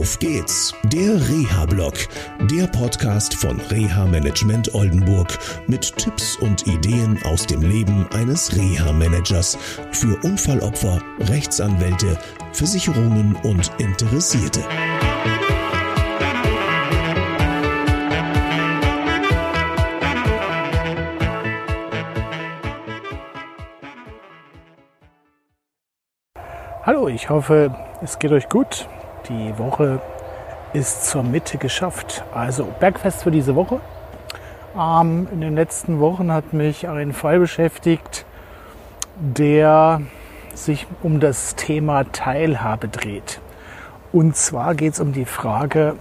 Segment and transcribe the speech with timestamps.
[0.00, 1.92] Auf geht's, der Reha-Blog,
[2.50, 9.58] der Podcast von Reha Management Oldenburg mit Tipps und Ideen aus dem Leben eines Reha-Managers
[9.92, 12.18] für Unfallopfer, Rechtsanwälte,
[12.54, 14.64] Versicherungen und Interessierte.
[26.86, 28.88] Hallo, ich hoffe, es geht euch gut.
[29.28, 30.00] Die Woche
[30.72, 32.24] ist zur Mitte geschafft.
[32.34, 33.80] Also Bergfest für diese Woche.
[34.78, 38.24] Ähm, in den letzten Wochen hat mich ein Fall beschäftigt,
[39.16, 40.00] der
[40.54, 43.40] sich um das Thema Teilhabe dreht.
[44.12, 45.94] Und zwar geht es um die Frage,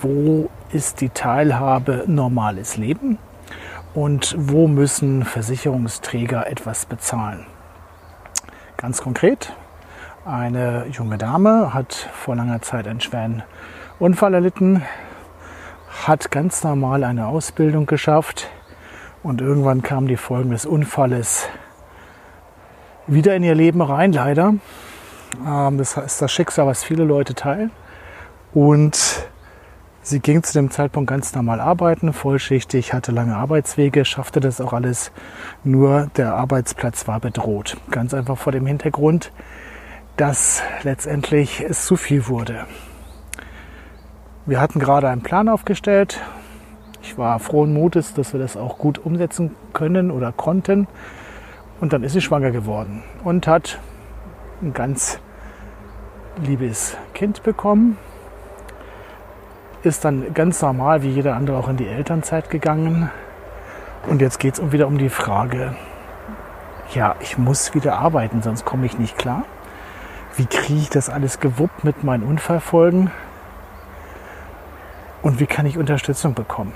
[0.00, 3.18] wo ist die Teilhabe normales Leben
[3.94, 7.46] und wo müssen Versicherungsträger etwas bezahlen.
[8.76, 9.52] Ganz konkret,
[10.26, 13.44] eine junge Dame hat vor langer Zeit einen schweren
[14.00, 14.82] Unfall erlitten,
[16.04, 18.48] hat ganz normal eine Ausbildung geschafft
[19.22, 21.48] und irgendwann kamen die Folgen des Unfalles
[23.06, 24.54] wieder in ihr Leben rein, leider.
[25.46, 27.70] Ähm, das ist das Schicksal, was viele Leute teilen.
[28.52, 29.28] Und
[30.02, 34.72] sie ging zu dem Zeitpunkt ganz normal arbeiten, vollschichtig, hatte lange Arbeitswege, schaffte das auch
[34.72, 35.12] alles.
[35.62, 37.76] Nur der Arbeitsplatz war bedroht.
[37.92, 39.30] Ganz einfach vor dem Hintergrund,
[40.16, 42.66] dass letztendlich es zu viel wurde.
[44.46, 46.20] Wir hatten gerade einen Plan aufgestellt.
[47.02, 50.88] Ich war frohen Mutes, dass wir das auch gut umsetzen können oder konnten.
[51.80, 53.78] Und dann ist sie schwanger geworden und hat
[54.62, 55.18] ein ganz
[56.42, 57.98] liebes Kind bekommen.
[59.82, 63.10] Ist dann ganz normal wie jeder andere auch in die Elternzeit gegangen.
[64.08, 65.76] Und jetzt geht es wieder um die Frage,
[66.94, 69.44] ja, ich muss wieder arbeiten, sonst komme ich nicht klar
[70.36, 73.10] wie kriege ich das alles gewuppt mit meinen Unfallfolgen
[75.22, 76.74] und wie kann ich Unterstützung bekommen.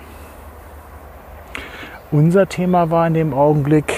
[2.10, 3.94] Unser Thema war in dem Augenblick,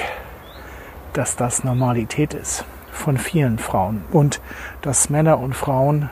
[1.13, 4.41] dass das Normalität ist von vielen Frauen und
[4.83, 6.11] dass Männer und Frauen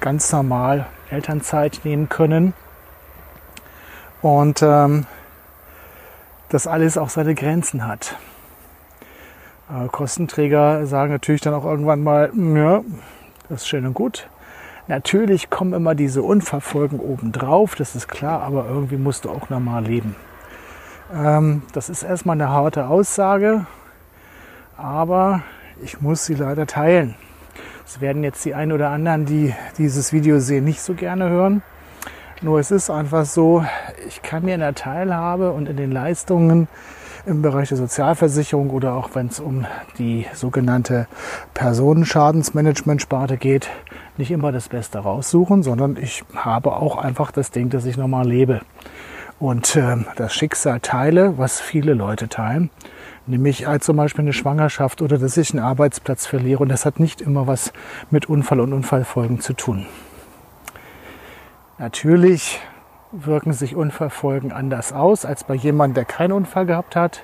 [0.00, 2.54] ganz normal Elternzeit nehmen können
[4.22, 5.06] und ähm,
[6.48, 8.16] das alles auch seine Grenzen hat.
[9.70, 12.82] Äh, Kostenträger sagen natürlich dann auch irgendwann mal, ja,
[13.48, 14.28] das ist schön und gut.
[14.88, 19.84] Natürlich kommen immer diese Unfallfolgen obendrauf, das ist klar, aber irgendwie musst du auch normal
[19.84, 20.16] leben.
[21.14, 23.66] Ähm, das ist erstmal eine harte Aussage,
[24.76, 25.42] aber
[25.82, 27.14] ich muss sie leider teilen.
[27.84, 31.62] Das werden jetzt die ein oder anderen, die dieses Video sehen, nicht so gerne hören.
[32.42, 33.64] Nur es ist einfach so,
[34.08, 36.68] ich kann mir in der Teilhabe und in den Leistungen
[37.26, 39.66] im Bereich der Sozialversicherung oder auch wenn es um
[39.98, 41.06] die sogenannte
[41.54, 43.68] Personenschadensmanagement-Sparte geht,
[44.16, 48.26] nicht immer das Beste raussuchen, sondern ich habe auch einfach das Ding, dass ich normal
[48.28, 48.60] lebe.
[49.38, 52.68] Und äh, das Schicksal teile, was viele Leute teilen,
[53.26, 56.62] nämlich als zum Beispiel eine Schwangerschaft oder dass ich einen Arbeitsplatz verliere.
[56.62, 57.72] Und das hat nicht immer was
[58.10, 59.86] mit Unfall und Unfallfolgen zu tun.
[61.78, 62.60] Natürlich
[63.12, 67.22] wirken sich Unfallfolgen anders aus als bei jemandem, der keinen Unfall gehabt hat.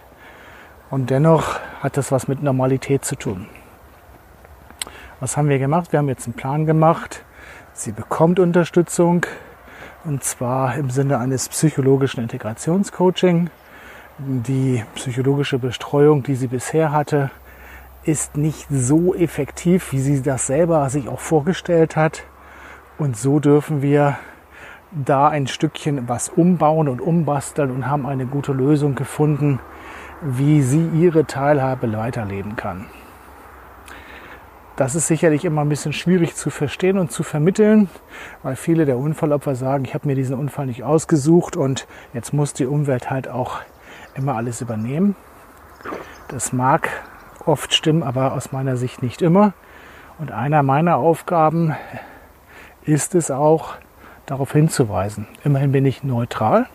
[0.90, 3.46] Und dennoch hat das was mit Normalität zu tun.
[5.20, 5.92] Was haben wir gemacht?
[5.92, 7.24] Wir haben jetzt einen Plan gemacht.
[7.72, 9.26] Sie bekommt Unterstützung
[10.04, 13.50] und zwar im Sinne eines psychologischen Integrationscoaching.
[14.18, 17.30] Die psychologische Bestreuung, die sie bisher hatte,
[18.04, 22.22] ist nicht so effektiv, wie sie das selber sich auch vorgestellt hat.
[22.98, 24.16] Und so dürfen wir
[24.90, 29.60] da ein Stückchen was umbauen und umbasteln und haben eine gute Lösung gefunden,
[30.22, 32.86] wie sie ihre Teilhabe weiterleben kann.
[34.76, 37.88] Das ist sicherlich immer ein bisschen schwierig zu verstehen und zu vermitteln,
[38.42, 42.52] weil viele der Unfallopfer sagen, ich habe mir diesen Unfall nicht ausgesucht und jetzt muss
[42.52, 43.60] die Umwelt halt auch
[44.14, 45.16] immer alles übernehmen.
[46.28, 46.90] Das mag
[47.46, 49.54] oft stimmen, aber aus meiner Sicht nicht immer.
[50.18, 51.74] Und einer meiner Aufgaben
[52.84, 53.76] ist es auch,
[54.26, 55.26] darauf hinzuweisen.
[55.44, 56.66] Immerhin bin ich neutral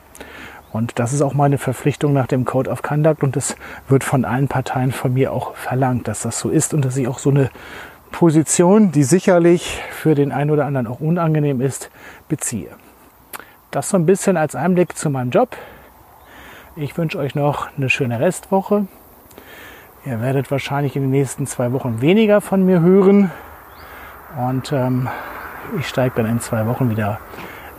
[0.72, 3.56] und das ist auch meine Verpflichtung nach dem Code of Conduct und das
[3.88, 7.08] wird von allen Parteien von mir auch verlangt, dass das so ist und dass ich
[7.08, 7.50] auch so eine
[8.12, 11.90] Position, die sicherlich für den einen oder anderen auch unangenehm ist,
[12.28, 12.70] beziehe.
[13.70, 15.56] Das so ein bisschen als Einblick zu meinem Job.
[16.76, 18.88] Ich wünsche euch noch eine schöne Restwoche.
[20.06, 23.32] Ihr werdet wahrscheinlich in den nächsten zwei Wochen weniger von mir hören.
[24.38, 25.10] Und ähm,
[25.80, 27.20] ich steige dann in zwei Wochen wieder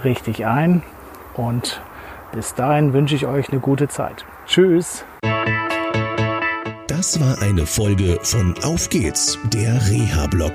[0.04, 0.82] richtig ein.
[1.34, 1.80] Und
[2.32, 4.24] bis dahin wünsche ich euch eine gute Zeit.
[4.46, 5.04] Tschüss.
[6.88, 10.52] Das war eine Folge von Auf geht's, der Reha-Blog.